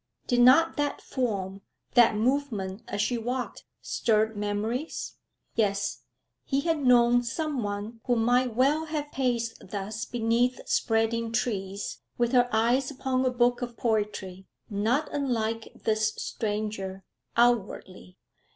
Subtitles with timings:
[0.25, 1.61] Did not that form,
[1.93, 5.17] that movement as she walked, stir memories?
[5.53, 6.05] Yes,
[6.43, 12.49] he had known someone who might well have paced thus beneath spreading trees, with her
[12.51, 17.03] eyes upon a book of poetry; not unlike this stranger,
[17.37, 18.17] outwardly.